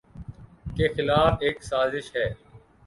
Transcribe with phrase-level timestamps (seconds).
[0.75, 2.27] کے خلاف ایک سازش ہے۔